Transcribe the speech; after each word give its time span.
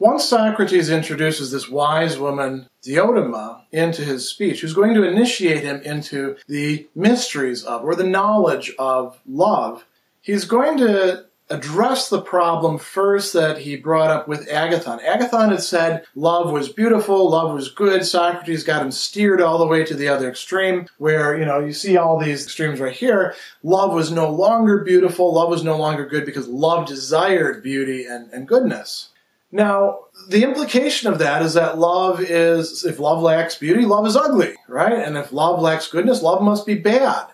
Once 0.00 0.24
Socrates 0.24 0.88
introduces 0.88 1.50
this 1.50 1.68
wise 1.68 2.18
woman, 2.18 2.66
Diotima, 2.82 3.60
into 3.70 4.00
his 4.00 4.26
speech, 4.26 4.62
who's 4.62 4.72
going 4.72 4.94
to 4.94 5.06
initiate 5.06 5.62
him 5.62 5.82
into 5.82 6.36
the 6.48 6.88
mysteries 6.94 7.64
of, 7.64 7.84
or 7.84 7.94
the 7.94 8.02
knowledge 8.02 8.72
of 8.78 9.20
love, 9.28 9.84
he's 10.22 10.46
going 10.46 10.78
to 10.78 11.26
address 11.50 12.08
the 12.08 12.22
problem 12.22 12.78
first 12.78 13.34
that 13.34 13.58
he 13.58 13.76
brought 13.76 14.10
up 14.10 14.26
with 14.26 14.48
Agathon. 14.48 15.04
Agathon 15.04 15.50
had 15.50 15.62
said 15.62 16.06
love 16.14 16.50
was 16.50 16.70
beautiful, 16.70 17.28
love 17.28 17.52
was 17.52 17.70
good. 17.70 18.02
Socrates 18.06 18.64
got 18.64 18.80
him 18.80 18.90
steered 18.90 19.42
all 19.42 19.58
the 19.58 19.66
way 19.66 19.84
to 19.84 19.92
the 19.92 20.08
other 20.08 20.30
extreme, 20.30 20.86
where, 20.96 21.36
you 21.38 21.44
know, 21.44 21.58
you 21.58 21.74
see 21.74 21.98
all 21.98 22.18
these 22.18 22.44
extremes 22.44 22.80
right 22.80 22.96
here. 22.96 23.34
Love 23.62 23.92
was 23.92 24.10
no 24.10 24.30
longer 24.30 24.78
beautiful, 24.78 25.34
love 25.34 25.50
was 25.50 25.62
no 25.62 25.76
longer 25.76 26.06
good 26.06 26.24
because 26.24 26.48
love 26.48 26.88
desired 26.88 27.62
beauty 27.62 28.06
and, 28.06 28.32
and 28.32 28.48
goodness. 28.48 29.09
Now, 29.52 30.00
the 30.28 30.44
implication 30.44 31.12
of 31.12 31.18
that 31.18 31.42
is 31.42 31.54
that 31.54 31.78
love 31.78 32.20
is, 32.20 32.84
if 32.84 32.98
love 32.98 33.20
lacks 33.20 33.56
beauty, 33.56 33.84
love 33.84 34.06
is 34.06 34.16
ugly, 34.16 34.54
right? 34.68 34.92
And 34.92 35.16
if 35.16 35.32
love 35.32 35.60
lacks 35.60 35.88
goodness, 35.88 36.22
love 36.22 36.42
must 36.42 36.66
be 36.66 36.76
bad. 36.76 37.26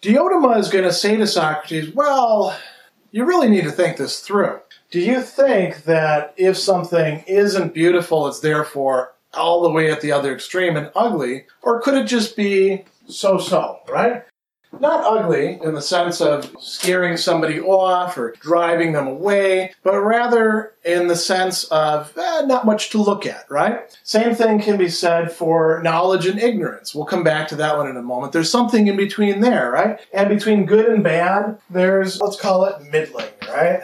Diotima 0.00 0.58
is 0.58 0.70
going 0.70 0.84
to 0.84 0.92
say 0.92 1.16
to 1.16 1.26
Socrates, 1.26 1.92
well, 1.94 2.56
you 3.10 3.24
really 3.24 3.48
need 3.48 3.64
to 3.64 3.72
think 3.72 3.96
this 3.96 4.20
through. 4.20 4.60
Do 4.90 5.00
you 5.00 5.22
think 5.22 5.84
that 5.84 6.34
if 6.36 6.56
something 6.56 7.24
isn't 7.26 7.74
beautiful, 7.74 8.28
it's 8.28 8.40
therefore 8.40 9.14
all 9.32 9.62
the 9.62 9.70
way 9.70 9.90
at 9.90 10.00
the 10.00 10.12
other 10.12 10.32
extreme 10.32 10.76
and 10.76 10.92
ugly? 10.94 11.46
Or 11.62 11.80
could 11.80 11.94
it 11.94 12.06
just 12.06 12.36
be 12.36 12.84
so 13.08 13.38
so, 13.38 13.80
right? 13.88 14.24
Not 14.80 15.04
ugly 15.04 15.58
in 15.62 15.74
the 15.74 15.82
sense 15.82 16.20
of 16.20 16.54
scaring 16.60 17.16
somebody 17.16 17.60
off 17.60 18.16
or 18.18 18.32
driving 18.40 18.92
them 18.92 19.06
away, 19.06 19.74
but 19.82 20.00
rather 20.00 20.72
in 20.84 21.08
the 21.08 21.16
sense 21.16 21.64
of 21.64 22.16
eh, 22.16 22.42
not 22.46 22.66
much 22.66 22.90
to 22.90 23.02
look 23.02 23.26
at, 23.26 23.50
right? 23.50 23.96
Same 24.04 24.34
thing 24.34 24.60
can 24.60 24.76
be 24.76 24.88
said 24.88 25.32
for 25.32 25.80
knowledge 25.82 26.26
and 26.26 26.40
ignorance. 26.40 26.94
We'll 26.94 27.06
come 27.06 27.24
back 27.24 27.48
to 27.48 27.56
that 27.56 27.76
one 27.76 27.88
in 27.88 27.96
a 27.96 28.02
moment. 28.02 28.32
There's 28.32 28.50
something 28.50 28.86
in 28.86 28.96
between 28.96 29.40
there, 29.40 29.70
right? 29.70 29.98
And 30.12 30.28
between 30.28 30.66
good 30.66 30.86
and 30.86 31.02
bad, 31.02 31.58
there's, 31.70 32.20
let's 32.20 32.40
call 32.40 32.64
it 32.64 32.82
middling, 32.90 33.30
right? 33.48 33.82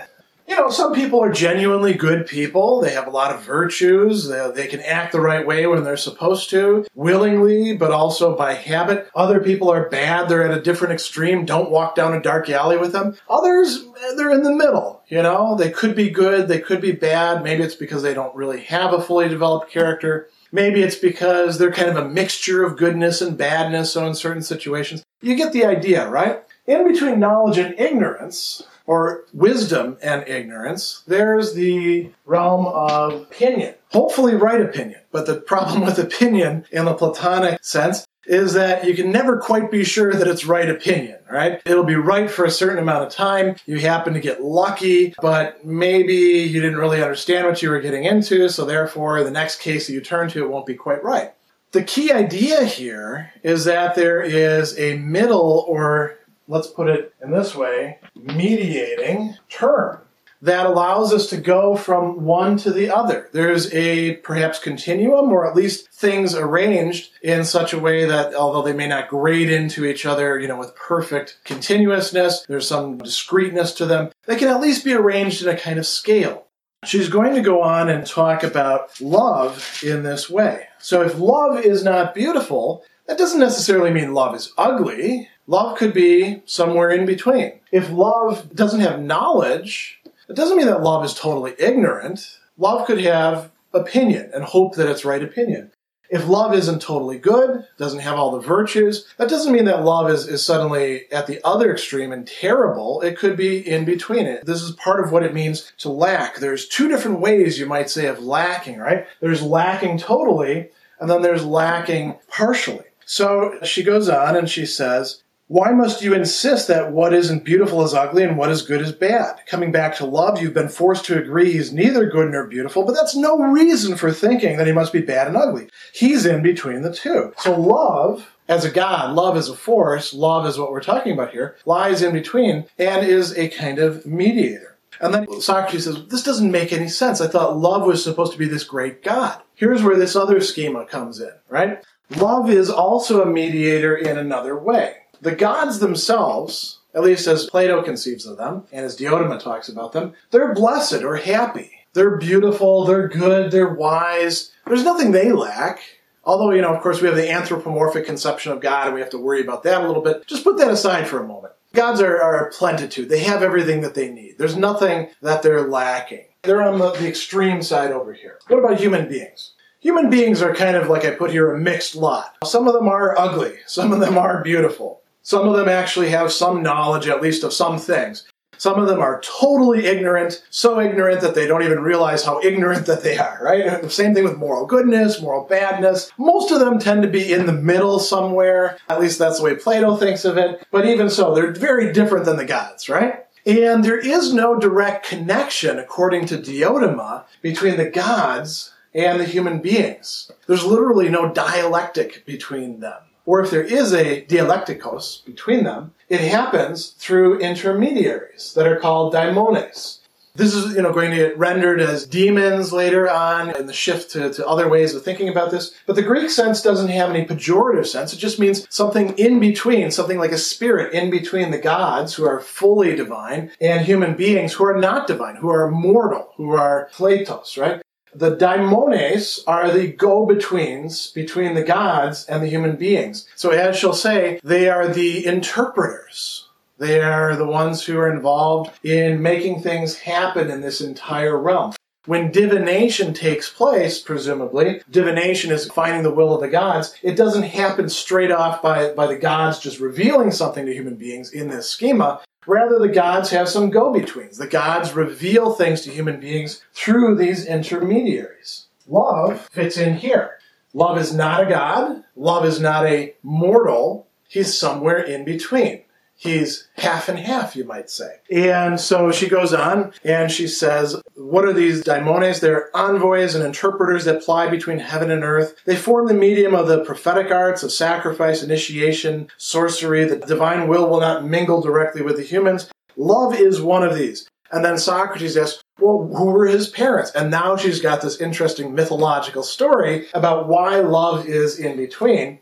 You 0.50 0.56
know, 0.56 0.68
some 0.68 0.92
people 0.92 1.22
are 1.22 1.30
genuinely 1.30 1.94
good 1.94 2.26
people. 2.26 2.80
They 2.80 2.92
have 2.92 3.06
a 3.06 3.10
lot 3.10 3.32
of 3.32 3.44
virtues. 3.44 4.26
They, 4.26 4.50
they, 4.52 4.66
can 4.66 4.80
act 4.80 5.12
the 5.12 5.20
right 5.20 5.46
way 5.46 5.64
when 5.68 5.84
they're 5.84 5.96
supposed 5.96 6.50
to, 6.50 6.84
willingly, 6.92 7.76
but 7.76 7.92
also 7.92 8.36
by 8.36 8.54
habit. 8.54 9.08
Other 9.14 9.38
people 9.38 9.70
are 9.70 9.88
bad. 9.88 10.28
They're 10.28 10.42
at 10.42 10.58
a 10.58 10.60
different 10.60 10.92
extreme. 10.92 11.44
Don't 11.46 11.70
walk 11.70 11.94
down 11.94 12.14
a 12.14 12.20
dark 12.20 12.50
alley 12.50 12.76
with 12.76 12.90
them. 12.90 13.16
Others, 13.28 13.84
they're 14.16 14.32
in 14.32 14.42
the 14.42 14.52
middle. 14.52 15.04
You 15.06 15.22
know, 15.22 15.54
they 15.54 15.70
could 15.70 15.94
be 15.94 16.10
good. 16.10 16.48
They 16.48 16.58
could 16.58 16.80
be 16.80 16.92
bad. 16.92 17.44
Maybe 17.44 17.62
it's 17.62 17.76
because 17.76 18.02
they 18.02 18.14
don't 18.14 18.34
really 18.34 18.62
have 18.62 18.92
a 18.92 19.00
fully 19.00 19.28
developed 19.28 19.70
character. 19.70 20.28
Maybe 20.50 20.82
it's 20.82 20.96
because 20.96 21.58
they're 21.58 21.70
kind 21.70 21.90
of 21.90 21.96
a 21.96 22.08
mixture 22.08 22.64
of 22.64 22.76
goodness 22.76 23.20
and 23.20 23.38
badness. 23.38 23.92
So 23.92 24.04
in 24.04 24.16
certain 24.16 24.42
situations, 24.42 25.04
you 25.22 25.36
get 25.36 25.52
the 25.52 25.64
idea, 25.64 26.08
right? 26.08 26.42
In 26.66 26.90
between 26.90 27.20
knowledge 27.20 27.58
and 27.58 27.78
ignorance, 27.78 28.64
or 28.86 29.24
wisdom 29.32 29.96
and 30.02 30.26
ignorance, 30.28 31.02
there's 31.06 31.54
the 31.54 32.10
realm 32.24 32.66
of 32.66 33.22
opinion. 33.22 33.74
Hopefully, 33.90 34.34
right 34.34 34.60
opinion. 34.60 35.00
But 35.12 35.26
the 35.26 35.40
problem 35.40 35.80
with 35.84 35.98
opinion 35.98 36.66
in 36.70 36.84
the 36.84 36.94
Platonic 36.94 37.62
sense 37.64 38.06
is 38.26 38.52
that 38.52 38.84
you 38.84 38.94
can 38.94 39.10
never 39.10 39.38
quite 39.38 39.70
be 39.70 39.82
sure 39.82 40.12
that 40.12 40.28
it's 40.28 40.44
right 40.44 40.68
opinion, 40.68 41.18
right? 41.30 41.60
It'll 41.64 41.84
be 41.84 41.96
right 41.96 42.30
for 42.30 42.44
a 42.44 42.50
certain 42.50 42.78
amount 42.78 43.04
of 43.04 43.12
time. 43.12 43.56
You 43.66 43.78
happen 43.78 44.14
to 44.14 44.20
get 44.20 44.42
lucky, 44.42 45.14
but 45.20 45.64
maybe 45.64 46.14
you 46.14 46.60
didn't 46.60 46.78
really 46.78 47.02
understand 47.02 47.46
what 47.46 47.62
you 47.62 47.70
were 47.70 47.80
getting 47.80 48.04
into, 48.04 48.48
so 48.48 48.64
therefore 48.64 49.24
the 49.24 49.30
next 49.30 49.60
case 49.60 49.86
that 49.86 49.94
you 49.94 50.00
turn 50.00 50.28
to, 50.30 50.44
it 50.44 50.50
won't 50.50 50.66
be 50.66 50.74
quite 50.74 51.02
right. 51.02 51.32
The 51.72 51.82
key 51.82 52.12
idea 52.12 52.64
here 52.64 53.32
is 53.42 53.64
that 53.64 53.94
there 53.94 54.22
is 54.22 54.78
a 54.78 54.96
middle 54.98 55.64
or 55.68 56.18
let's 56.50 56.66
put 56.66 56.88
it 56.88 57.14
in 57.22 57.30
this 57.30 57.54
way, 57.54 57.98
mediating 58.14 59.36
term 59.48 60.00
that 60.42 60.66
allows 60.66 61.12
us 61.12 61.28
to 61.28 61.36
go 61.36 61.76
from 61.76 62.24
one 62.24 62.56
to 62.56 62.72
the 62.72 62.90
other. 62.90 63.28
There's 63.32 63.72
a 63.74 64.16
perhaps 64.16 64.58
continuum 64.58 65.30
or 65.30 65.46
at 65.46 65.54
least 65.54 65.90
things 65.92 66.34
arranged 66.34 67.10
in 67.22 67.44
such 67.44 67.72
a 67.72 67.78
way 67.78 68.06
that 68.06 68.34
although 68.34 68.62
they 68.62 68.72
may 68.72 68.88
not 68.88 69.10
grade 69.10 69.50
into 69.50 69.84
each 69.84 70.06
other, 70.06 70.40
you 70.40 70.48
know, 70.48 70.58
with 70.58 70.74
perfect 70.74 71.38
continuousness, 71.44 72.44
there's 72.48 72.66
some 72.66 72.98
discreteness 72.98 73.74
to 73.74 73.86
them, 73.86 74.10
they 74.26 74.36
can 74.36 74.48
at 74.48 74.62
least 74.62 74.84
be 74.84 74.94
arranged 74.94 75.42
in 75.42 75.48
a 75.48 75.56
kind 75.56 75.78
of 75.78 75.86
scale. 75.86 76.46
She's 76.86 77.10
going 77.10 77.34
to 77.34 77.42
go 77.42 77.62
on 77.62 77.90
and 77.90 78.06
talk 78.06 78.42
about 78.42 78.98
love 78.98 79.82
in 79.84 80.02
this 80.02 80.30
way. 80.30 80.68
So 80.78 81.02
if 81.02 81.18
love 81.18 81.60
is 81.60 81.84
not 81.84 82.14
beautiful, 82.14 82.82
that 83.10 83.18
doesn't 83.18 83.40
necessarily 83.40 83.90
mean 83.90 84.14
love 84.14 84.36
is 84.36 84.52
ugly. 84.56 85.28
Love 85.48 85.76
could 85.76 85.92
be 85.92 86.40
somewhere 86.46 86.90
in 86.90 87.06
between. 87.06 87.58
If 87.72 87.90
love 87.90 88.54
doesn't 88.54 88.82
have 88.82 89.02
knowledge, 89.02 90.00
it 90.28 90.36
doesn't 90.36 90.56
mean 90.56 90.68
that 90.68 90.84
love 90.84 91.04
is 91.04 91.12
totally 91.12 91.56
ignorant. 91.58 92.38
Love 92.56 92.86
could 92.86 93.00
have 93.00 93.50
opinion 93.74 94.30
and 94.32 94.44
hope 94.44 94.76
that 94.76 94.88
it's 94.88 95.04
right 95.04 95.24
opinion. 95.24 95.72
If 96.08 96.28
love 96.28 96.54
isn't 96.54 96.82
totally 96.82 97.18
good, 97.18 97.66
doesn't 97.78 97.98
have 97.98 98.16
all 98.16 98.30
the 98.30 98.46
virtues, 98.46 99.08
that 99.16 99.28
doesn't 99.28 99.52
mean 99.52 99.64
that 99.64 99.84
love 99.84 100.08
is, 100.08 100.28
is 100.28 100.46
suddenly 100.46 101.10
at 101.10 101.26
the 101.26 101.40
other 101.44 101.72
extreme 101.72 102.12
and 102.12 102.28
terrible. 102.28 103.00
It 103.00 103.18
could 103.18 103.36
be 103.36 103.58
in 103.58 103.84
between 103.84 104.26
it. 104.26 104.46
This 104.46 104.62
is 104.62 104.70
part 104.76 105.04
of 105.04 105.10
what 105.10 105.24
it 105.24 105.34
means 105.34 105.72
to 105.78 105.88
lack. 105.88 106.36
There's 106.36 106.68
two 106.68 106.86
different 106.86 107.18
ways 107.18 107.58
you 107.58 107.66
might 107.66 107.90
say 107.90 108.06
of 108.06 108.22
lacking, 108.22 108.78
right? 108.78 109.08
There's 109.18 109.42
lacking 109.42 109.98
totally, 109.98 110.70
and 111.00 111.10
then 111.10 111.22
there's 111.22 111.44
lacking 111.44 112.16
partially. 112.28 112.84
So 113.10 113.58
she 113.64 113.82
goes 113.82 114.08
on 114.08 114.36
and 114.36 114.48
she 114.48 114.64
says, 114.64 115.24
why 115.48 115.72
must 115.72 116.00
you 116.00 116.14
insist 116.14 116.68
that 116.68 116.92
what 116.92 117.12
isn't 117.12 117.44
beautiful 117.44 117.82
is 117.82 117.92
ugly 117.92 118.22
and 118.22 118.38
what 118.38 118.52
is 118.52 118.62
good 118.62 118.80
is 118.80 118.92
bad? 118.92 119.40
Coming 119.46 119.72
back 119.72 119.96
to 119.96 120.06
love, 120.06 120.40
you've 120.40 120.54
been 120.54 120.68
forced 120.68 121.06
to 121.06 121.18
agree 121.18 121.50
he's 121.50 121.72
neither 121.72 122.08
good 122.08 122.30
nor 122.30 122.46
beautiful, 122.46 122.84
but 122.84 122.94
that's 122.94 123.16
no 123.16 123.36
reason 123.36 123.96
for 123.96 124.12
thinking 124.12 124.58
that 124.58 124.68
he 124.68 124.72
must 124.72 124.92
be 124.92 125.00
bad 125.00 125.26
and 125.26 125.36
ugly. 125.36 125.68
He's 125.92 126.24
in 126.24 126.40
between 126.40 126.82
the 126.82 126.94
two. 126.94 127.32
So 127.38 127.60
love, 127.60 128.32
as 128.46 128.64
a 128.64 128.70
God, 128.70 129.16
love 129.16 129.36
as 129.36 129.48
a 129.48 129.56
force, 129.56 130.14
love 130.14 130.46
is 130.46 130.56
what 130.56 130.70
we're 130.70 130.80
talking 130.80 131.12
about 131.12 131.32
here, 131.32 131.56
lies 131.66 132.02
in 132.02 132.12
between 132.12 132.66
and 132.78 133.04
is 133.04 133.36
a 133.36 133.48
kind 133.48 133.80
of 133.80 134.06
mediator. 134.06 134.76
And 135.00 135.12
then 135.12 135.40
Socrates 135.40 135.84
says, 135.84 136.06
This 136.06 136.22
doesn't 136.22 136.52
make 136.52 136.72
any 136.72 136.88
sense. 136.88 137.20
I 137.20 137.26
thought 137.26 137.56
love 137.56 137.84
was 137.84 138.04
supposed 138.04 138.32
to 138.32 138.38
be 138.38 138.46
this 138.46 138.64
great 138.64 139.02
God. 139.02 139.42
Here's 139.56 139.82
where 139.82 139.96
this 139.96 140.14
other 140.14 140.40
schema 140.40 140.84
comes 140.84 141.18
in, 141.18 141.32
right? 141.48 141.82
Love 142.16 142.50
is 142.50 142.68
also 142.68 143.22
a 143.22 143.26
mediator 143.26 143.96
in 143.96 144.18
another 144.18 144.58
way. 144.58 144.96
The 145.20 145.34
gods 145.34 145.78
themselves, 145.78 146.80
at 146.94 147.02
least 147.02 147.26
as 147.26 147.48
Plato 147.48 147.82
conceives 147.82 148.26
of 148.26 148.36
them, 148.36 148.64
and 148.72 148.84
as 148.84 148.98
Diotima 148.98 149.40
talks 149.40 149.68
about 149.68 149.92
them, 149.92 150.14
they're 150.30 150.54
blessed 150.54 151.02
or 151.02 151.16
happy. 151.16 151.70
They're 151.92 152.16
beautiful, 152.16 152.84
they're 152.84 153.08
good, 153.08 153.50
they're 153.50 153.74
wise. 153.74 154.52
There's 154.66 154.84
nothing 154.84 155.12
they 155.12 155.30
lack. 155.32 155.80
Although, 156.24 156.52
you 156.52 156.62
know, 156.62 156.74
of 156.74 156.82
course, 156.82 157.00
we 157.00 157.08
have 157.08 157.16
the 157.16 157.30
anthropomorphic 157.30 158.06
conception 158.06 158.52
of 158.52 158.60
God 158.60 158.86
and 158.86 158.94
we 158.94 159.00
have 159.00 159.10
to 159.10 159.18
worry 159.18 159.40
about 159.40 159.62
that 159.62 159.82
a 159.82 159.86
little 159.86 160.02
bit. 160.02 160.26
Just 160.26 160.44
put 160.44 160.58
that 160.58 160.70
aside 160.70 161.08
for 161.08 161.22
a 161.22 161.26
moment. 161.26 161.54
Gods 161.72 162.00
are, 162.00 162.20
are 162.20 162.46
a 162.46 162.52
plentitude. 162.52 163.08
They 163.08 163.20
have 163.20 163.42
everything 163.42 163.80
that 163.82 163.94
they 163.94 164.10
need. 164.10 164.36
There's 164.38 164.56
nothing 164.56 165.08
that 165.22 165.42
they're 165.42 165.68
lacking. 165.68 166.26
They're 166.42 166.62
on 166.62 166.78
the, 166.78 166.90
the 166.92 167.08
extreme 167.08 167.62
side 167.62 167.92
over 167.92 168.12
here. 168.12 168.38
What 168.48 168.58
about 168.58 168.80
human 168.80 169.08
beings? 169.08 169.52
Human 169.80 170.10
beings 170.10 170.42
are 170.42 170.54
kind 170.54 170.76
of 170.76 170.90
like 170.90 171.06
I 171.06 171.12
put 171.12 171.30
here 171.30 171.50
a 171.50 171.58
mixed 171.58 171.96
lot. 171.96 172.36
Some 172.44 172.68
of 172.68 172.74
them 172.74 172.86
are 172.86 173.18
ugly, 173.18 173.56
some 173.66 173.92
of 173.92 174.00
them 174.00 174.18
are 174.18 174.42
beautiful. 174.42 175.00
Some 175.22 175.48
of 175.48 175.56
them 175.56 175.70
actually 175.70 176.10
have 176.10 176.32
some 176.32 176.62
knowledge, 176.62 177.08
at 177.08 177.22
least, 177.22 177.44
of 177.44 177.54
some 177.54 177.78
things. 177.78 178.26
Some 178.58 178.78
of 178.78 178.88
them 178.88 179.00
are 179.00 179.22
totally 179.22 179.86
ignorant, 179.86 180.44
so 180.50 180.80
ignorant 180.80 181.22
that 181.22 181.34
they 181.34 181.46
don't 181.46 181.62
even 181.62 181.80
realize 181.80 182.22
how 182.22 182.42
ignorant 182.42 182.84
that 182.86 183.02
they 183.02 183.16
are, 183.16 183.38
right? 183.42 183.80
The 183.80 183.88
same 183.90 184.12
thing 184.12 184.24
with 184.24 184.36
moral 184.36 184.66
goodness, 184.66 185.22
moral 185.22 185.44
badness. 185.44 186.12
Most 186.18 186.50
of 186.50 186.60
them 186.60 186.78
tend 186.78 187.02
to 187.02 187.08
be 187.08 187.32
in 187.32 187.46
the 187.46 187.54
middle 187.54 187.98
somewhere. 187.98 188.76
At 188.90 189.00
least 189.00 189.18
that's 189.18 189.38
the 189.38 189.44
way 189.44 189.54
Plato 189.54 189.96
thinks 189.96 190.26
of 190.26 190.36
it. 190.36 190.66
But 190.70 190.84
even 190.84 191.08
so, 191.08 191.34
they're 191.34 191.52
very 191.52 191.90
different 191.90 192.26
than 192.26 192.36
the 192.36 192.44
gods, 192.44 192.90
right? 192.90 193.24
And 193.46 193.82
there 193.82 193.98
is 193.98 194.34
no 194.34 194.58
direct 194.58 195.06
connection, 195.06 195.78
according 195.78 196.26
to 196.26 196.36
Diotima, 196.36 197.24
between 197.40 197.78
the 197.78 197.88
gods 197.88 198.74
and 198.94 199.20
the 199.20 199.24
human 199.24 199.58
beings. 199.60 200.30
There's 200.46 200.64
literally 200.64 201.08
no 201.08 201.32
dialectic 201.32 202.24
between 202.26 202.80
them. 202.80 203.02
or 203.26 203.40
if 203.40 203.50
there 203.50 203.62
is 203.62 203.92
a 203.92 204.22
dialecticos 204.22 205.24
between 205.24 205.62
them, 205.64 205.92
it 206.08 206.20
happens 206.20 206.90
through 206.98 207.38
intermediaries 207.38 208.54
that 208.54 208.66
are 208.66 208.80
called 208.80 209.14
daimones. 209.14 209.98
This 210.34 210.54
is, 210.54 210.74
you 210.74 210.82
know, 210.82 210.92
going 210.92 211.10
to 211.10 211.16
get 211.16 211.38
rendered 211.38 211.80
as 211.80 212.06
demons 212.06 212.72
later 212.72 213.10
on 213.10 213.54
in 213.54 213.66
the 213.66 213.72
shift 213.72 214.12
to, 214.12 214.32
to 214.32 214.46
other 214.46 214.68
ways 214.68 214.94
of 214.94 215.02
thinking 215.04 215.28
about 215.28 215.50
this. 215.50 215.74
But 215.86 215.96
the 215.96 216.02
Greek 216.02 216.30
sense 216.30 216.62
doesn't 216.62 216.88
have 216.88 217.10
any 217.10 217.24
pejorative 217.26 217.86
sense. 217.86 218.12
It 218.12 218.18
just 218.18 218.38
means 218.38 218.66
something 218.70 219.18
in 219.18 219.40
between, 219.40 219.90
something 219.90 220.18
like 220.18 220.30
a 220.32 220.38
spirit 220.38 220.94
in 220.94 221.10
between 221.10 221.50
the 221.50 221.58
gods 221.58 222.14
who 222.14 222.24
are 222.24 222.40
fully 222.40 222.94
divine 222.94 223.50
and 223.60 223.84
human 223.84 224.14
beings 224.16 224.52
who 224.54 224.64
are 224.64 224.78
not 224.78 225.08
divine, 225.08 225.36
who 225.36 225.50
are 225.50 225.70
mortal, 225.70 226.32
who 226.36 226.52
are 226.52 226.88
platos, 226.92 227.58
right? 227.58 227.82
The 228.14 228.36
daimones 228.36 229.40
are 229.46 229.70
the 229.70 229.88
go-betweens 229.92 231.12
between 231.14 231.54
the 231.54 231.62
gods 231.62 232.26
and 232.26 232.42
the 232.42 232.48
human 232.48 232.76
beings. 232.76 233.28
So 233.36 233.50
as 233.50 233.76
she'll 233.76 233.92
say, 233.92 234.40
they 234.42 234.68
are 234.68 234.88
the 234.88 235.26
interpreters 235.26 236.48
they 236.80 236.98
are 237.02 237.36
the 237.36 237.46
ones 237.46 237.84
who 237.84 237.98
are 237.98 238.10
involved 238.10 238.70
in 238.82 239.20
making 239.20 239.60
things 239.60 239.98
happen 239.98 240.50
in 240.50 240.62
this 240.62 240.80
entire 240.80 241.36
realm. 241.36 241.74
When 242.06 242.32
divination 242.32 243.12
takes 243.12 243.50
place, 243.50 244.00
presumably, 244.00 244.80
divination 244.90 245.52
is 245.52 245.66
finding 245.66 246.02
the 246.02 246.14
will 246.14 246.34
of 246.34 246.40
the 246.40 246.48
gods, 246.48 246.94
it 247.02 247.16
doesn't 247.16 247.42
happen 247.42 247.90
straight 247.90 248.32
off 248.32 248.62
by, 248.62 248.94
by 248.94 249.06
the 249.06 249.18
gods 249.18 249.58
just 249.58 249.78
revealing 249.78 250.30
something 250.30 250.64
to 250.64 250.72
human 250.72 250.96
beings 250.96 251.30
in 251.30 251.48
this 251.48 251.68
schema. 251.68 252.22
Rather, 252.46 252.78
the 252.78 252.88
gods 252.88 253.30
have 253.30 253.48
some 253.48 253.70
go 253.70 253.92
betweens. 253.92 254.38
The 254.38 254.46
gods 254.46 254.94
reveal 254.94 255.52
things 255.52 255.82
to 255.82 255.90
human 255.90 256.20
beings 256.20 256.62
through 256.72 257.16
these 257.16 257.46
intermediaries. 257.46 258.66
Love 258.86 259.48
fits 259.52 259.76
in 259.76 259.94
here. 259.94 260.38
Love 260.72 260.98
is 260.98 261.12
not 261.12 261.42
a 261.42 261.48
god, 261.48 262.04
love 262.14 262.44
is 262.44 262.60
not 262.60 262.86
a 262.86 263.14
mortal, 263.22 264.06
he's 264.28 264.56
somewhere 264.56 264.98
in 264.98 265.24
between. 265.24 265.82
He's 266.20 266.68
half 266.76 267.08
and 267.08 267.18
half, 267.18 267.56
you 267.56 267.64
might 267.64 267.88
say. 267.88 268.16
And 268.30 268.78
so 268.78 269.10
she 269.10 269.26
goes 269.26 269.54
on 269.54 269.94
and 270.04 270.30
she 270.30 270.48
says, 270.48 271.00
What 271.14 271.46
are 271.46 271.52
these 271.54 271.82
daimones? 271.82 272.40
They're 272.40 272.68
envoys 272.76 273.34
and 273.34 273.42
interpreters 273.42 274.04
that 274.04 274.22
ply 274.22 274.50
between 274.50 274.80
heaven 274.80 275.10
and 275.10 275.24
earth. 275.24 275.54
They 275.64 275.76
form 275.76 276.08
the 276.08 276.14
medium 276.14 276.54
of 276.54 276.68
the 276.68 276.84
prophetic 276.84 277.32
arts 277.32 277.62
of 277.62 277.72
sacrifice, 277.72 278.42
initiation, 278.42 279.28
sorcery. 279.38 280.04
The 280.04 280.16
divine 280.16 280.68
will 280.68 280.90
will 280.90 281.00
not 281.00 281.24
mingle 281.24 281.62
directly 281.62 282.02
with 282.02 282.18
the 282.18 282.22
humans. 282.22 282.70
Love 282.98 283.34
is 283.34 283.62
one 283.62 283.82
of 283.82 283.96
these. 283.96 284.28
And 284.52 284.62
then 284.62 284.76
Socrates 284.76 285.38
asks, 285.38 285.62
well, 285.78 286.06
who 286.14 286.26
were 286.26 286.46
his 286.46 286.68
parents? 286.68 287.12
And 287.12 287.30
now 287.30 287.56
she's 287.56 287.80
got 287.80 288.02
this 288.02 288.20
interesting 288.20 288.74
mythological 288.74 289.42
story 289.42 290.08
about 290.12 290.48
why 290.48 290.80
love 290.80 291.26
is 291.26 291.58
in 291.58 291.78
between 291.78 292.40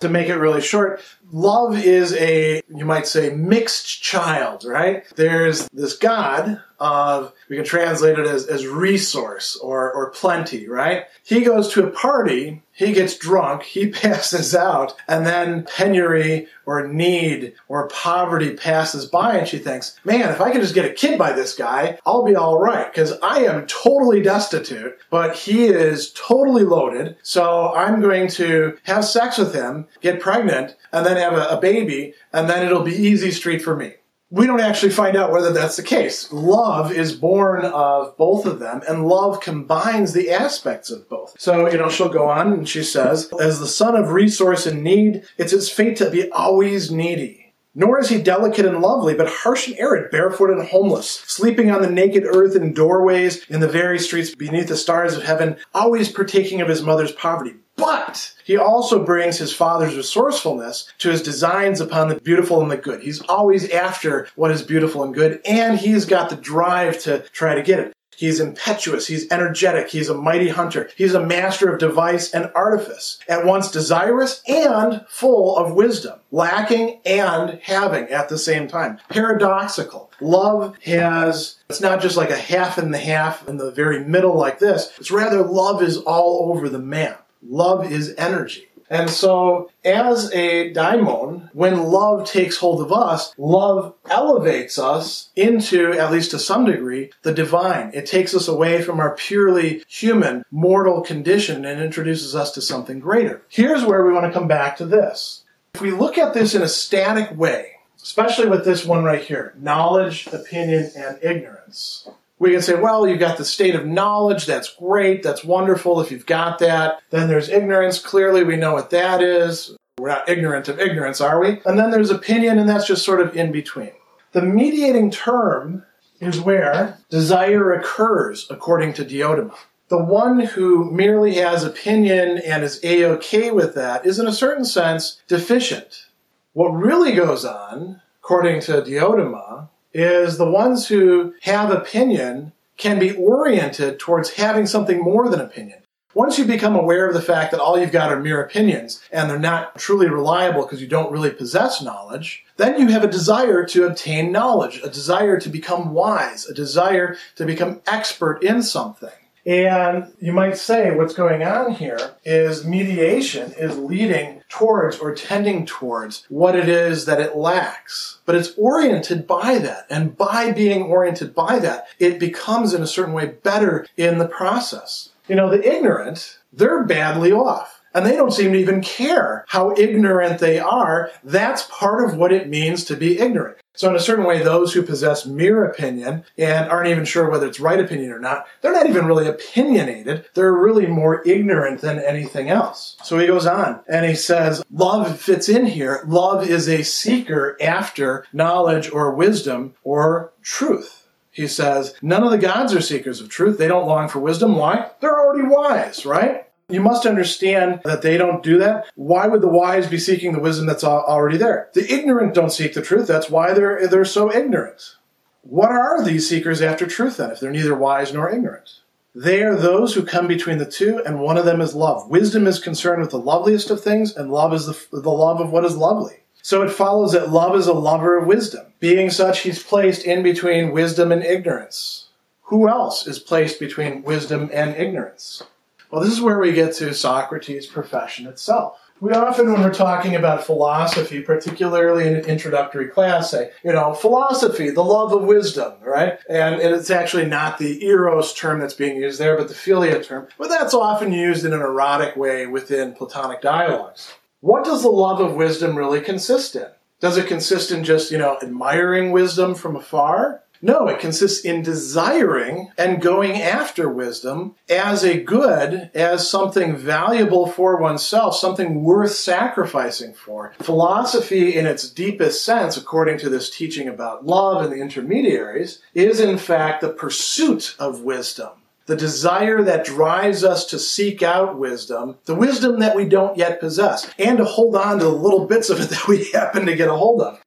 to 0.00 0.08
make 0.08 0.28
it 0.28 0.36
really 0.36 0.60
short, 0.60 1.00
love 1.30 1.78
is 1.78 2.14
a, 2.14 2.62
you 2.68 2.84
might 2.84 3.06
say, 3.06 3.30
mixed 3.30 4.02
child, 4.02 4.64
right? 4.64 5.04
There's 5.16 5.68
this 5.72 5.96
God 5.96 6.62
of, 6.84 7.32
we 7.48 7.56
can 7.56 7.64
translate 7.64 8.18
it 8.18 8.26
as, 8.26 8.46
as 8.46 8.66
resource 8.66 9.56
or, 9.56 9.90
or 9.90 10.10
plenty, 10.10 10.68
right? 10.68 11.04
He 11.24 11.40
goes 11.40 11.72
to 11.72 11.84
a 11.84 11.90
party, 11.90 12.62
he 12.72 12.92
gets 12.92 13.16
drunk, 13.16 13.62
he 13.62 13.88
passes 13.90 14.54
out, 14.54 14.94
and 15.08 15.26
then 15.26 15.64
penury 15.64 16.46
or 16.66 16.86
need 16.86 17.54
or 17.68 17.88
poverty 17.88 18.54
passes 18.54 19.06
by 19.06 19.36
and 19.38 19.48
she 19.48 19.58
thinks, 19.58 19.98
man, 20.04 20.28
if 20.28 20.40
I 20.40 20.50
could 20.50 20.60
just 20.60 20.74
get 20.74 20.84
a 20.84 20.92
kid 20.92 21.18
by 21.18 21.32
this 21.32 21.54
guy, 21.54 21.98
I'll 22.04 22.24
be 22.24 22.36
all 22.36 22.60
right 22.60 22.92
because 22.92 23.12
I 23.22 23.44
am 23.44 23.66
totally 23.66 24.20
destitute, 24.20 24.98
but 25.08 25.34
he 25.34 25.64
is 25.64 26.12
totally 26.12 26.64
loaded. 26.64 27.16
So 27.22 27.72
I'm 27.72 28.02
going 28.02 28.28
to 28.28 28.76
have 28.82 29.06
sex 29.06 29.38
with 29.38 29.54
him, 29.54 29.86
get 30.02 30.20
pregnant, 30.20 30.76
and 30.92 31.06
then 31.06 31.16
have 31.16 31.32
a, 31.32 31.56
a 31.56 31.60
baby, 31.60 32.12
and 32.32 32.48
then 32.48 32.64
it'll 32.64 32.82
be 32.82 32.94
easy 32.94 33.30
street 33.30 33.62
for 33.62 33.74
me 33.74 33.94
we 34.34 34.48
don't 34.48 34.60
actually 34.60 34.90
find 34.90 35.16
out 35.16 35.30
whether 35.30 35.52
that's 35.52 35.76
the 35.76 35.82
case. 35.82 36.32
Love 36.32 36.90
is 36.90 37.14
born 37.14 37.64
of 37.64 38.16
both 38.16 38.46
of 38.46 38.58
them, 38.58 38.82
and 38.88 39.06
love 39.06 39.40
combines 39.40 40.12
the 40.12 40.30
aspects 40.30 40.90
of 40.90 41.08
both. 41.08 41.36
So, 41.38 41.70
you 41.70 41.78
know, 41.78 41.88
she'll 41.88 42.08
go 42.08 42.28
on 42.28 42.52
and 42.52 42.68
she 42.68 42.82
says, 42.82 43.30
As 43.40 43.60
the 43.60 43.68
son 43.68 43.94
of 43.94 44.10
resource 44.10 44.66
and 44.66 44.82
need, 44.82 45.22
it's 45.38 45.52
his 45.52 45.70
fate 45.70 45.96
to 45.98 46.10
be 46.10 46.28
always 46.32 46.90
needy. 46.90 47.44
Nor 47.76 48.00
is 48.00 48.08
he 48.08 48.22
delicate 48.22 48.66
and 48.66 48.80
lovely, 48.80 49.14
but 49.14 49.28
harsh 49.28 49.68
and 49.68 49.76
arid, 49.78 50.10
barefoot 50.10 50.50
and 50.50 50.66
homeless, 50.66 51.10
sleeping 51.10 51.70
on 51.70 51.82
the 51.82 51.90
naked 51.90 52.24
earth 52.24 52.56
in 52.56 52.72
doorways, 52.72 53.44
in 53.48 53.60
the 53.60 53.68
very 53.68 53.98
streets 53.98 54.34
beneath 54.34 54.68
the 54.68 54.76
stars 54.76 55.16
of 55.16 55.24
heaven, 55.24 55.56
always 55.74 56.08
partaking 56.08 56.60
of 56.60 56.68
his 56.68 56.82
mother's 56.82 57.10
poverty, 57.12 57.54
but 57.84 58.32
he 58.44 58.56
also 58.56 59.04
brings 59.04 59.36
his 59.36 59.54
father's 59.54 59.94
resourcefulness 59.94 60.90
to 60.98 61.10
his 61.10 61.22
designs 61.22 61.82
upon 61.82 62.08
the 62.08 62.18
beautiful 62.18 62.62
and 62.62 62.70
the 62.70 62.78
good. 62.78 63.02
He's 63.02 63.20
always 63.20 63.68
after 63.68 64.26
what 64.36 64.50
is 64.50 64.62
beautiful 64.62 65.02
and 65.02 65.12
good, 65.12 65.42
and 65.44 65.78
he's 65.78 66.06
got 66.06 66.30
the 66.30 66.36
drive 66.36 66.98
to 67.02 67.20
try 67.32 67.54
to 67.54 67.62
get 67.62 67.80
it. 67.80 67.92
He's 68.16 68.40
impetuous, 68.40 69.06
he's 69.06 69.30
energetic, 69.30 69.90
he's 69.90 70.08
a 70.08 70.14
mighty 70.14 70.48
hunter, 70.48 70.88
he's 70.96 71.14
a 71.14 71.26
master 71.26 71.70
of 71.70 71.80
device 71.80 72.32
and 72.32 72.50
artifice, 72.54 73.18
at 73.28 73.44
once 73.44 73.70
desirous 73.70 74.40
and 74.48 75.04
full 75.08 75.56
of 75.56 75.74
wisdom, 75.74 76.20
lacking 76.30 77.00
and 77.04 77.58
having 77.62 78.04
at 78.04 78.28
the 78.28 78.38
same 78.38 78.68
time. 78.68 78.98
Paradoxical. 79.10 80.10
Love 80.20 80.76
has, 80.84 81.56
it's 81.68 81.80
not 81.80 82.00
just 82.00 82.16
like 82.16 82.30
a 82.30 82.36
half 82.36 82.78
and 82.78 82.94
the 82.94 82.98
half 82.98 83.46
in 83.48 83.58
the 83.58 83.72
very 83.72 84.02
middle 84.04 84.38
like 84.38 84.58
this, 84.58 84.92
it's 84.96 85.10
rather 85.10 85.42
love 85.42 85.82
is 85.82 85.98
all 85.98 86.50
over 86.50 86.68
the 86.68 86.78
map. 86.78 87.23
Love 87.44 87.90
is 87.90 88.14
energy. 88.16 88.68
And 88.90 89.08
so, 89.08 89.70
as 89.84 90.32
a 90.32 90.72
daimon, 90.72 91.50
when 91.52 91.84
love 91.84 92.26
takes 92.26 92.58
hold 92.58 92.82
of 92.82 92.92
us, 92.92 93.34
love 93.38 93.94
elevates 94.10 94.78
us 94.78 95.30
into, 95.34 95.92
at 95.92 96.12
least 96.12 96.32
to 96.32 96.38
some 96.38 96.66
degree, 96.66 97.10
the 97.22 97.32
divine. 97.32 97.90
It 97.94 98.06
takes 98.06 98.34
us 98.34 98.46
away 98.46 98.82
from 98.82 99.00
our 99.00 99.14
purely 99.16 99.82
human, 99.88 100.44
mortal 100.50 101.00
condition 101.00 101.64
and 101.64 101.80
introduces 101.80 102.36
us 102.36 102.52
to 102.52 102.62
something 102.62 103.00
greater. 103.00 103.42
Here's 103.48 103.84
where 103.84 104.04
we 104.04 104.12
want 104.12 104.26
to 104.26 104.38
come 104.38 104.48
back 104.48 104.76
to 104.76 104.86
this. 104.86 105.44
If 105.74 105.80
we 105.80 105.90
look 105.90 106.18
at 106.18 106.34
this 106.34 106.54
in 106.54 106.62
a 106.62 106.68
static 106.68 107.36
way, 107.36 107.72
especially 108.02 108.48
with 108.48 108.64
this 108.64 108.84
one 108.84 109.02
right 109.02 109.22
here 109.22 109.54
knowledge, 109.56 110.26
opinion, 110.28 110.90
and 110.94 111.18
ignorance 111.22 112.06
we 112.44 112.52
can 112.52 112.60
say, 112.60 112.74
well, 112.74 113.08
you've 113.08 113.18
got 113.18 113.38
the 113.38 113.44
state 113.44 113.74
of 113.74 113.86
knowledge. 113.86 114.44
That's 114.44 114.74
great. 114.74 115.22
That's 115.22 115.42
wonderful 115.42 116.02
if 116.02 116.10
you've 116.10 116.26
got 116.26 116.58
that. 116.58 117.00
Then 117.08 117.26
there's 117.26 117.48
ignorance. 117.48 117.98
Clearly, 117.98 118.44
we 118.44 118.56
know 118.56 118.74
what 118.74 118.90
that 118.90 119.22
is. 119.22 119.74
We're 119.98 120.10
not 120.10 120.28
ignorant 120.28 120.68
of 120.68 120.78
ignorance, 120.78 121.22
are 121.22 121.40
we? 121.40 121.62
And 121.64 121.78
then 121.78 121.90
there's 121.90 122.10
opinion, 122.10 122.58
and 122.58 122.68
that's 122.68 122.86
just 122.86 123.02
sort 123.02 123.22
of 123.22 123.34
in 123.34 123.50
between. 123.50 123.92
The 124.32 124.42
mediating 124.42 125.10
term 125.10 125.84
is 126.20 126.38
where 126.38 126.98
desire 127.08 127.72
occurs, 127.72 128.46
according 128.50 128.92
to 128.94 129.04
Diotima. 129.06 129.56
The 129.88 130.02
one 130.02 130.40
who 130.40 130.90
merely 130.90 131.36
has 131.36 131.64
opinion 131.64 132.38
and 132.38 132.62
is 132.62 132.78
a 132.84 133.06
okay 133.12 133.52
with 133.52 133.74
that 133.74 134.04
is, 134.04 134.18
in 134.18 134.26
a 134.26 134.32
certain 134.32 134.66
sense, 134.66 135.22
deficient. 135.28 136.08
What 136.52 136.68
really 136.68 137.12
goes 137.12 137.46
on, 137.46 138.02
according 138.18 138.60
to 138.62 138.82
Diotima, 138.82 139.70
is 139.94 140.36
the 140.36 140.50
ones 140.50 140.88
who 140.88 141.34
have 141.42 141.70
opinion 141.70 142.52
can 142.76 142.98
be 142.98 143.16
oriented 143.16 143.98
towards 143.98 144.34
having 144.34 144.66
something 144.66 145.00
more 145.00 145.28
than 145.30 145.40
opinion. 145.40 145.78
Once 146.12 146.38
you 146.38 146.44
become 146.44 146.76
aware 146.76 147.08
of 147.08 147.14
the 147.14 147.22
fact 147.22 147.50
that 147.50 147.60
all 147.60 147.78
you've 147.78 147.90
got 147.90 148.12
are 148.12 148.20
mere 148.20 148.40
opinions 148.40 149.02
and 149.10 149.28
they're 149.28 149.38
not 149.38 149.76
truly 149.76 150.08
reliable 150.08 150.62
because 150.62 150.80
you 150.80 150.86
don't 150.86 151.10
really 151.10 151.30
possess 151.30 151.82
knowledge, 151.82 152.44
then 152.56 152.78
you 152.78 152.86
have 152.88 153.02
a 153.02 153.10
desire 153.10 153.64
to 153.64 153.84
obtain 153.84 154.30
knowledge, 154.30 154.80
a 154.84 154.88
desire 154.88 155.40
to 155.40 155.48
become 155.48 155.92
wise, 155.92 156.46
a 156.46 156.54
desire 156.54 157.16
to 157.34 157.44
become 157.44 157.80
expert 157.86 158.44
in 158.44 158.62
something. 158.62 159.10
And 159.46 160.12
you 160.20 160.32
might 160.32 160.56
say 160.56 160.94
what's 160.94 161.14
going 161.14 161.42
on 161.42 161.72
here 161.72 162.14
is 162.24 162.64
mediation 162.64 163.52
is 163.52 163.76
leading 163.76 164.42
towards 164.48 164.98
or 164.98 165.14
tending 165.14 165.66
towards 165.66 166.24
what 166.28 166.56
it 166.56 166.68
is 166.68 167.04
that 167.04 167.20
it 167.20 167.36
lacks. 167.36 168.20
But 168.24 168.36
it's 168.36 168.54
oriented 168.56 169.26
by 169.26 169.58
that. 169.58 169.86
And 169.90 170.16
by 170.16 170.52
being 170.52 170.82
oriented 170.82 171.34
by 171.34 171.58
that, 171.58 171.86
it 171.98 172.18
becomes 172.18 172.72
in 172.72 172.82
a 172.82 172.86
certain 172.86 173.12
way 173.12 173.26
better 173.26 173.86
in 173.96 174.18
the 174.18 174.28
process. 174.28 175.10
You 175.28 175.36
know, 175.36 175.50
the 175.50 175.66
ignorant, 175.66 176.38
they're 176.52 176.84
badly 176.84 177.32
off 177.32 177.82
and 177.94 178.04
they 178.04 178.16
don't 178.16 178.32
seem 178.32 178.52
to 178.52 178.58
even 178.58 178.80
care 178.82 179.44
how 179.48 179.74
ignorant 179.76 180.40
they 180.40 180.58
are. 180.58 181.10
That's 181.22 181.68
part 181.70 182.04
of 182.04 182.16
what 182.16 182.32
it 182.32 182.48
means 182.48 182.84
to 182.84 182.96
be 182.96 183.18
ignorant. 183.18 183.58
So, 183.76 183.90
in 183.90 183.96
a 183.96 184.00
certain 184.00 184.24
way, 184.24 184.40
those 184.40 184.72
who 184.72 184.82
possess 184.82 185.26
mere 185.26 185.64
opinion 185.64 186.24
and 186.38 186.70
aren't 186.70 186.88
even 186.88 187.04
sure 187.04 187.28
whether 187.28 187.46
it's 187.46 187.58
right 187.58 187.80
opinion 187.80 188.12
or 188.12 188.20
not, 188.20 188.46
they're 188.60 188.72
not 188.72 188.88
even 188.88 189.06
really 189.06 189.26
opinionated. 189.26 190.26
They're 190.34 190.52
really 190.52 190.86
more 190.86 191.26
ignorant 191.26 191.80
than 191.80 191.98
anything 191.98 192.50
else. 192.50 192.96
So 193.02 193.18
he 193.18 193.26
goes 193.26 193.46
on 193.46 193.80
and 193.88 194.06
he 194.06 194.14
says, 194.14 194.62
Love 194.70 195.18
fits 195.18 195.48
in 195.48 195.66
here. 195.66 196.04
Love 196.06 196.48
is 196.48 196.68
a 196.68 196.84
seeker 196.84 197.56
after 197.60 198.26
knowledge 198.32 198.90
or 198.92 199.12
wisdom 199.12 199.74
or 199.82 200.32
truth. 200.40 201.08
He 201.32 201.48
says, 201.48 201.96
None 202.00 202.22
of 202.22 202.30
the 202.30 202.38
gods 202.38 202.72
are 202.74 202.80
seekers 202.80 203.20
of 203.20 203.28
truth. 203.28 203.58
They 203.58 203.66
don't 203.66 203.88
long 203.88 204.08
for 204.08 204.20
wisdom. 204.20 204.54
Why? 204.54 204.90
They're 205.00 205.18
already 205.18 205.48
wise, 205.48 206.06
right? 206.06 206.43
You 206.68 206.80
must 206.80 207.04
understand 207.04 207.80
that 207.84 208.02
they 208.02 208.16
don't 208.16 208.42
do 208.42 208.58
that. 208.58 208.86
Why 208.94 209.26
would 209.26 209.42
the 209.42 209.48
wise 209.48 209.86
be 209.86 209.98
seeking 209.98 210.32
the 210.32 210.40
wisdom 210.40 210.66
that's 210.66 210.84
already 210.84 211.36
there? 211.36 211.68
The 211.74 211.92
ignorant 211.92 212.34
don't 212.34 212.52
seek 212.52 212.72
the 212.72 212.82
truth. 212.82 213.06
That's 213.06 213.28
why 213.28 213.52
they're, 213.52 213.86
they're 213.86 214.04
so 214.04 214.34
ignorant. 214.34 214.96
What 215.42 215.70
are 215.70 216.02
these 216.02 216.28
seekers 216.28 216.62
after 216.62 216.86
truth 216.86 217.18
then, 217.18 217.30
if 217.30 217.40
they're 217.40 217.50
neither 217.50 217.74
wise 217.74 218.14
nor 218.14 218.30
ignorant? 218.30 218.80
They 219.14 219.42
are 219.42 219.54
those 219.54 219.94
who 219.94 220.04
come 220.04 220.26
between 220.26 220.58
the 220.58 220.64
two, 220.64 221.02
and 221.04 221.20
one 221.20 221.36
of 221.36 221.44
them 221.44 221.60
is 221.60 221.74
love. 221.74 222.08
Wisdom 222.08 222.46
is 222.46 222.58
concerned 222.58 223.02
with 223.02 223.10
the 223.10 223.18
loveliest 223.18 223.70
of 223.70 223.82
things, 223.82 224.16
and 224.16 224.32
love 224.32 224.54
is 224.54 224.66
the, 224.66 224.86
the 224.90 225.10
love 225.10 225.40
of 225.40 225.52
what 225.52 225.64
is 225.64 225.76
lovely. 225.76 226.24
So 226.42 226.62
it 226.62 226.70
follows 226.70 227.12
that 227.12 227.30
love 227.30 227.54
is 227.56 227.66
a 227.66 227.72
lover 227.72 228.18
of 228.18 228.26
wisdom. 228.26 228.66
Being 228.80 229.10
such, 229.10 229.40
he's 229.40 229.62
placed 229.62 230.04
in 230.04 230.22
between 230.22 230.72
wisdom 230.72 231.12
and 231.12 231.22
ignorance. 231.22 232.08
Who 232.44 232.68
else 232.68 233.06
is 233.06 233.18
placed 233.18 233.60
between 233.60 234.02
wisdom 234.02 234.50
and 234.52 234.74
ignorance? 234.74 235.42
Well, 235.90 236.02
this 236.02 236.12
is 236.12 236.20
where 236.20 236.38
we 236.38 236.52
get 236.52 236.74
to 236.74 236.94
Socrates' 236.94 237.66
profession 237.66 238.26
itself. 238.26 238.80
We 239.00 239.12
often, 239.12 239.52
when 239.52 239.60
we're 239.60 239.74
talking 239.74 240.14
about 240.14 240.44
philosophy, 240.44 241.20
particularly 241.20 242.06
in 242.06 242.14
an 242.14 242.24
introductory 242.24 242.88
class, 242.88 243.32
say, 243.32 243.50
you 243.64 243.72
know, 243.72 243.92
philosophy, 243.92 244.70
the 244.70 244.84
love 244.84 245.12
of 245.12 245.24
wisdom, 245.24 245.74
right? 245.82 246.18
And, 246.28 246.54
and 246.60 246.74
it's 246.74 246.90
actually 246.90 247.26
not 247.26 247.58
the 247.58 247.84
eros 247.84 248.32
term 248.32 248.60
that's 248.60 248.74
being 248.74 248.96
used 248.96 249.18
there, 249.18 249.36
but 249.36 249.48
the 249.48 249.54
philia 249.54 250.02
term. 250.02 250.28
But 250.38 250.48
that's 250.48 250.74
often 250.74 251.12
used 251.12 251.44
in 251.44 251.52
an 251.52 251.60
erotic 251.60 252.16
way 252.16 252.46
within 252.46 252.94
Platonic 252.94 253.40
dialogues. 253.42 254.12
What 254.40 254.64
does 254.64 254.82
the 254.82 254.88
love 254.88 255.20
of 255.20 255.34
wisdom 255.34 255.76
really 255.76 256.00
consist 256.00 256.54
in? 256.54 256.68
Does 257.00 257.18
it 257.18 257.26
consist 257.26 257.72
in 257.72 257.84
just, 257.84 258.10
you 258.10 258.18
know, 258.18 258.38
admiring 258.40 259.10
wisdom 259.10 259.54
from 259.54 259.76
afar? 259.76 260.42
No, 260.62 260.88
it 260.88 260.98
consists 260.98 261.44
in 261.44 261.62
desiring 261.62 262.70
and 262.78 263.02
going 263.02 263.32
after 263.32 263.88
wisdom 263.88 264.54
as 264.70 265.04
a 265.04 265.22
good, 265.22 265.90
as 265.94 266.28
something 266.28 266.76
valuable 266.76 267.46
for 267.46 267.76
oneself, 267.76 268.36
something 268.36 268.82
worth 268.82 269.12
sacrificing 269.12 270.14
for. 270.14 270.54
Philosophy, 270.60 271.54
in 271.56 271.66
its 271.66 271.90
deepest 271.90 272.44
sense, 272.44 272.76
according 272.76 273.18
to 273.18 273.28
this 273.28 273.50
teaching 273.50 273.88
about 273.88 274.26
love 274.26 274.64
and 274.64 274.72
the 274.72 274.80
intermediaries, 274.80 275.80
is 275.92 276.18
in 276.18 276.38
fact 276.38 276.80
the 276.80 276.88
pursuit 276.88 277.76
of 277.78 278.00
wisdom 278.00 278.50
the 278.86 278.96
desire 278.96 279.62
that 279.62 279.84
drives 279.84 280.44
us 280.44 280.66
to 280.66 280.78
seek 280.78 281.22
out 281.22 281.58
wisdom, 281.58 282.16
the 282.26 282.34
wisdom 282.34 282.80
that 282.80 282.94
we 282.94 283.06
don't 283.06 283.38
yet 283.38 283.60
possess, 283.60 284.10
and 284.18 284.38
to 284.38 284.44
hold 284.44 284.76
on 284.76 284.98
to 284.98 285.04
the 285.04 285.10
little 285.10 285.46
bits 285.46 285.70
of 285.70 285.80
it 285.80 285.88
that 285.90 286.06
we 286.06 286.30
happen 286.32 286.66
to 286.66 286.76
get 286.76 286.88
a 286.88 286.94
hold 286.94 287.22
of. 287.22 287.40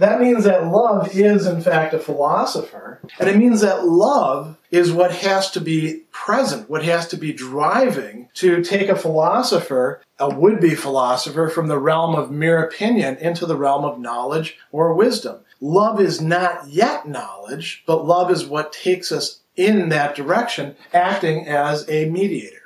That 0.00 0.18
means 0.18 0.44
that 0.44 0.66
love 0.66 1.14
is, 1.14 1.44
in 1.46 1.60
fact, 1.60 1.92
a 1.92 1.98
philosopher. 1.98 3.00
And 3.18 3.28
it 3.28 3.36
means 3.36 3.60
that 3.60 3.86
love 3.86 4.56
is 4.70 4.90
what 4.90 5.12
has 5.16 5.50
to 5.50 5.60
be 5.60 6.04
present, 6.10 6.70
what 6.70 6.82
has 6.86 7.06
to 7.08 7.18
be 7.18 7.34
driving 7.34 8.30
to 8.36 8.64
take 8.64 8.88
a 8.88 8.96
philosopher, 8.96 10.00
a 10.18 10.34
would 10.34 10.58
be 10.58 10.74
philosopher, 10.74 11.50
from 11.50 11.68
the 11.68 11.78
realm 11.78 12.14
of 12.14 12.30
mere 12.30 12.62
opinion 12.64 13.18
into 13.18 13.44
the 13.44 13.58
realm 13.58 13.84
of 13.84 14.00
knowledge 14.00 14.56
or 14.72 14.94
wisdom. 14.94 15.40
Love 15.60 16.00
is 16.00 16.18
not 16.18 16.66
yet 16.66 17.06
knowledge, 17.06 17.84
but 17.86 18.06
love 18.06 18.30
is 18.30 18.46
what 18.46 18.72
takes 18.72 19.12
us 19.12 19.40
in 19.54 19.90
that 19.90 20.14
direction, 20.14 20.76
acting 20.94 21.46
as 21.46 21.86
a 21.90 22.08
mediator. 22.08 22.56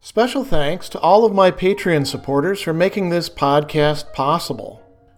Special 0.00 0.44
thanks 0.44 0.88
to 0.88 1.00
all 1.00 1.26
of 1.26 1.34
my 1.34 1.50
Patreon 1.50 2.06
supporters 2.06 2.62
for 2.62 2.72
making 2.72 3.10
this 3.10 3.28
podcast 3.28 4.14
possible. 4.14 4.80